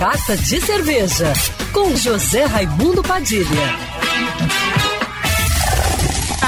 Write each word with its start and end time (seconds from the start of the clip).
Carta 0.00 0.34
de 0.34 0.58
Cerveja, 0.62 1.30
com 1.74 1.94
José 1.94 2.46
Raimundo 2.46 3.02
Padilha. 3.02 3.44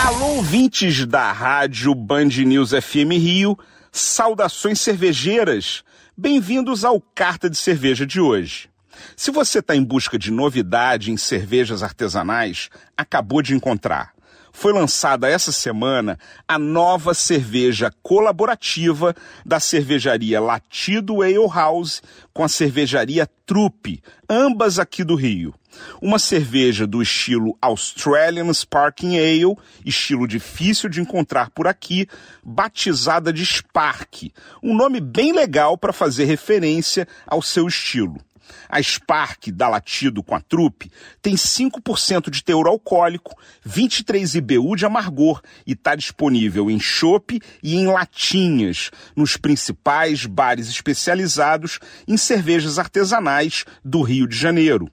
Alô, 0.07 0.37
ouvintes 0.37 1.05
da 1.05 1.31
rádio 1.31 1.95
Band 1.95 2.31
News 2.47 2.71
FM 2.71 3.13
Rio, 3.13 3.59
saudações 3.93 4.81
cervejeiras. 4.81 5.85
Bem-vindos 6.17 6.83
ao 6.83 6.99
Carta 6.99 7.51
de 7.51 7.59
Cerveja 7.59 8.07
de 8.07 8.23
hoje. 8.23 8.71
Se 9.15 9.31
você 9.31 9.59
está 9.59 9.77
em 9.77 9.85
busca 9.85 10.19
de 10.19 10.31
novidade 10.31 11.13
em 11.13 11.19
cervejas 11.19 11.83
artesanais, 11.83 12.71
acabou 12.97 13.43
de 13.43 13.55
encontrar 13.55 14.15
foi 14.53 14.73
lançada 14.73 15.29
essa 15.29 15.51
semana 15.51 16.19
a 16.47 16.59
nova 16.59 17.15
cerveja 17.15 17.91
colaborativa 18.03 19.15
da 19.45 19.59
cervejaria 19.59 20.41
Latido 20.41 21.23
Ale 21.23 21.49
House 21.53 22.03
com 22.33 22.45
a 22.45 22.49
cervejaria 22.49 23.29
Trupe, 23.47 24.03
ambas 24.29 24.79
aqui 24.79 25.03
do 25.03 25.15
Rio. 25.15 25.55
Uma 26.01 26.19
cerveja 26.19 26.87
do 26.87 27.01
estilo 27.01 27.57
Australian 27.61 28.53
Sparking 28.53 29.17
Ale, 29.17 29.57
estilo 29.85 30.29
difícil 30.29 30.89
de 30.89 31.01
encontrar 31.01 31.51
por 31.51 31.67
aqui, 31.67 32.07
batizada 32.45 33.33
de 33.33 33.45
Spark, 33.45 34.31
um 34.63 34.77
nome 34.77 35.01
bem 35.01 35.33
legal 35.33 35.79
para 35.79 35.93
fazer 35.93 36.25
referência 36.25 37.09
ao 37.27 37.41
seu 37.41 37.67
estilo. 37.67 38.19
A 38.69 38.83
Spark 38.83 39.51
da 39.53 39.69
Latido 39.69 40.23
com 40.23 40.35
a 40.35 40.41
Trupe 40.41 40.91
tem 41.21 41.35
5% 41.35 42.31
de 42.31 42.43
teor 42.43 42.67
alcoólico, 42.67 43.37
23 43.65 44.35
IBU 44.35 44.77
de 44.77 44.87
amargor 44.87 45.41
e 45.67 45.73
está 45.73 45.95
disponível 45.95 46.71
em 46.71 46.81
chopp 46.81 47.41
e 47.63 47.77
em 47.77 47.87
latinhas 47.87 48.91
nos 49.15 49.37
principais 49.37 50.27
bares 50.27 50.69
especializados 50.69 51.79
em 52.07 52.17
cervejas 52.17 52.79
artesanais 52.79 53.65
do 53.85 54.03
Rio 54.03 54.27
de 54.27 54.37
Janeiro. 54.37 54.91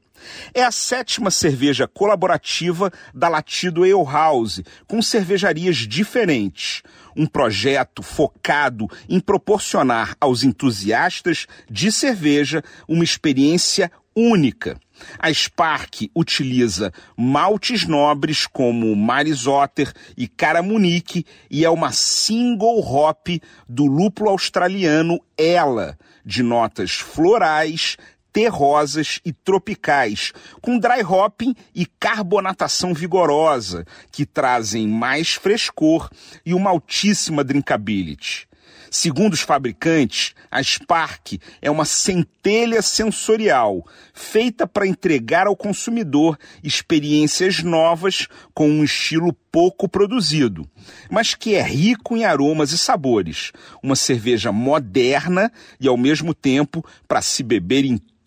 É 0.54 0.64
a 0.64 0.72
sétima 0.72 1.32
cerveja 1.32 1.88
colaborativa 1.88 2.92
da 3.14 3.28
Latido 3.28 3.84
Ale 3.84 4.06
House, 4.06 4.62
com 4.88 5.02
cervejarias 5.02 5.78
diferentes. 5.78 6.82
Um 7.16 7.26
projeto 7.26 8.02
focado 8.02 8.88
em 9.08 9.20
proporcionar 9.20 10.16
aos 10.20 10.44
entusiastas 10.44 11.48
de 11.70 11.92
cerveja 11.92 12.64
uma 12.88 13.04
experiência 13.04 13.92
única. 14.16 14.78
A 15.18 15.34
Spark 15.34 16.10
utiliza 16.14 16.92
maltes 17.16 17.86
nobres 17.86 18.46
como 18.46 18.94
Marisotter 18.96 19.94
e 20.18 20.28
Caramunique 20.28 21.26
e 21.50 21.64
é 21.64 21.70
uma 21.70 21.92
single 21.92 22.80
hop 22.80 23.28
do 23.68 23.86
lúpulo 23.86 24.30
australiano 24.30 25.20
Ela, 25.38 25.98
de 26.26 26.44
notas 26.44 26.92
florais, 26.92 27.96
terrosas 28.40 29.20
e 29.26 29.34
tropicais, 29.34 30.32
com 30.62 30.80
dry 30.80 31.04
hopping 31.04 31.54
e 31.76 31.86
carbonatação 31.86 32.94
vigorosa, 32.94 33.86
que 34.14 34.26
trazem 34.26 34.88
mais 34.88 35.34
frescor 35.34 36.10
e 36.46 36.54
uma 36.54 36.70
altíssima 36.70 37.44
drinkability. 37.44 38.48
Segundo 38.90 39.34
os 39.34 39.42
fabricantes, 39.42 40.34
a 40.50 40.64
Spark 40.64 41.38
é 41.62 41.70
uma 41.70 41.84
centelha 41.84 42.82
sensorial 42.82 43.86
feita 44.14 44.66
para 44.66 44.88
entregar 44.88 45.46
ao 45.46 45.56
consumidor 45.56 46.40
experiências 46.64 47.62
novas 47.62 48.28
com 48.54 48.70
um 48.70 48.86
estilo 48.86 49.34
pouco 49.52 49.88
produzido, 49.88 50.66
mas 51.12 51.36
que 51.36 51.56
é 51.56 51.62
rico 51.62 52.16
em 52.16 52.24
aromas 52.24 52.72
e 52.72 52.78
sabores. 52.78 53.52
Uma 53.84 53.98
cerveja 53.98 54.52
moderna 54.52 55.52
e 55.78 55.90
ao 55.90 55.98
mesmo 55.98 56.34
tempo 56.34 56.84
para 57.06 57.22
se 57.22 57.44
beber 57.44 57.84
em 57.84 58.00